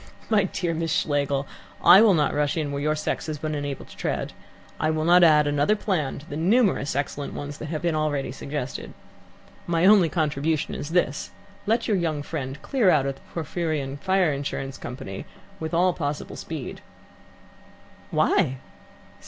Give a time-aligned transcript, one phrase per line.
[0.31, 1.45] "My dear Miss Schlegel,
[1.83, 4.33] I will not rush in where your sex has been unable to tread.
[4.79, 8.31] I will not add another plan to the numerous excellent ones that have been already
[8.31, 8.95] suggested.
[9.67, 11.29] My only contribution is this:
[11.67, 15.25] let your young friend clear out of the Porphyrion Fire Insurance Company
[15.59, 16.81] with all possible speed."
[18.09, 18.57] "Why?"